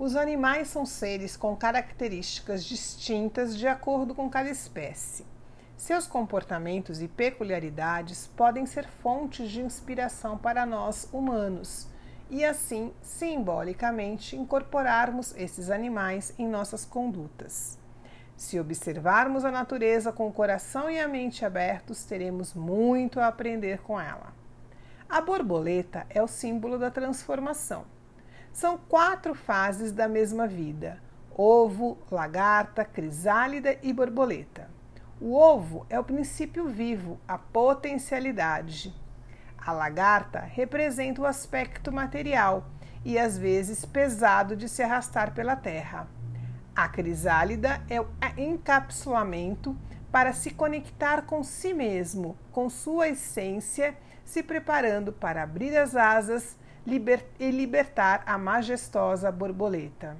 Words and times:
Os 0.00 0.16
animais 0.16 0.68
são 0.68 0.86
seres 0.86 1.36
com 1.36 1.54
características 1.54 2.64
distintas 2.64 3.54
de 3.54 3.68
acordo 3.68 4.14
com 4.14 4.30
cada 4.30 4.48
espécie. 4.48 5.26
Seus 5.76 6.06
comportamentos 6.06 7.02
e 7.02 7.06
peculiaridades 7.06 8.26
podem 8.28 8.64
ser 8.64 8.88
fontes 8.88 9.50
de 9.50 9.60
inspiração 9.60 10.38
para 10.38 10.64
nós 10.64 11.06
humanos 11.12 11.86
e, 12.30 12.42
assim, 12.42 12.94
simbolicamente, 13.02 14.36
incorporarmos 14.36 15.36
esses 15.36 15.68
animais 15.68 16.32
em 16.38 16.48
nossas 16.48 16.86
condutas. 16.86 17.78
Se 18.38 18.58
observarmos 18.58 19.44
a 19.44 19.50
natureza 19.50 20.10
com 20.10 20.26
o 20.26 20.32
coração 20.32 20.88
e 20.88 20.98
a 20.98 21.06
mente 21.06 21.44
abertos, 21.44 22.06
teremos 22.06 22.54
muito 22.54 23.20
a 23.20 23.26
aprender 23.26 23.82
com 23.82 24.00
ela. 24.00 24.32
A 25.06 25.20
borboleta 25.20 26.06
é 26.08 26.22
o 26.22 26.26
símbolo 26.26 26.78
da 26.78 26.90
transformação. 26.90 27.99
São 28.52 28.76
quatro 28.76 29.34
fases 29.34 29.92
da 29.92 30.08
mesma 30.08 30.46
vida: 30.46 31.00
ovo, 31.36 31.98
lagarta, 32.10 32.84
crisálida 32.84 33.78
e 33.82 33.92
borboleta. 33.92 34.68
O 35.20 35.34
ovo 35.34 35.86
é 35.90 35.98
o 36.00 36.04
princípio 36.04 36.66
vivo, 36.68 37.20
a 37.28 37.36
potencialidade. 37.36 38.94
A 39.58 39.72
lagarta 39.72 40.40
representa 40.40 41.20
o 41.20 41.26
aspecto 41.26 41.92
material 41.92 42.66
e 43.04 43.18
às 43.18 43.36
vezes 43.36 43.84
pesado 43.84 44.56
de 44.56 44.68
se 44.68 44.82
arrastar 44.82 45.32
pela 45.34 45.54
terra. 45.54 46.08
A 46.74 46.88
crisálida 46.88 47.82
é 47.88 48.00
o 48.00 48.06
encapsulamento 48.36 49.76
para 50.10 50.32
se 50.32 50.50
conectar 50.50 51.22
com 51.22 51.44
si 51.44 51.74
mesmo, 51.74 52.36
com 52.50 52.70
sua 52.70 53.08
essência, 53.08 53.94
se 54.24 54.42
preparando 54.42 55.12
para 55.12 55.42
abrir 55.42 55.76
as 55.76 55.94
asas 55.94 56.56
liber 56.86 57.24
e 57.38 57.50
libertar 57.50 58.22
a 58.26 58.36
majestosa 58.38 59.30
borboleta. 59.30 60.16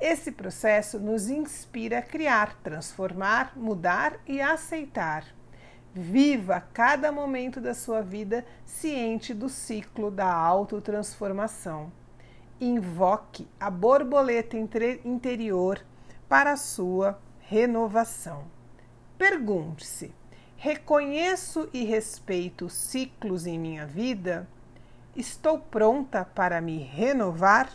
Esse 0.00 0.32
processo 0.32 0.98
nos 0.98 1.28
inspira 1.28 1.98
a 1.98 2.02
criar, 2.02 2.56
transformar, 2.62 3.52
mudar 3.54 4.18
e 4.26 4.40
aceitar. 4.40 5.24
Viva 5.92 6.60
cada 6.72 7.12
momento 7.12 7.60
da 7.60 7.74
sua 7.74 8.00
vida 8.00 8.46
ciente 8.64 9.34
do 9.34 9.48
ciclo 9.48 10.10
da 10.10 10.32
autotransformação. 10.32 11.92
Invoque 12.58 13.46
a 13.58 13.68
borboleta 13.68 14.56
interior 14.56 15.84
para 16.28 16.52
a 16.52 16.56
sua 16.56 17.20
renovação. 17.40 18.44
Pergunte-se: 19.18 20.14
reconheço 20.56 21.68
e 21.74 21.84
respeito 21.84 22.70
ciclos 22.70 23.46
em 23.46 23.58
minha 23.58 23.84
vida? 23.84 24.48
Estou 25.16 25.58
pronta 25.58 26.24
para 26.24 26.60
me 26.60 26.78
renovar? 26.78 27.68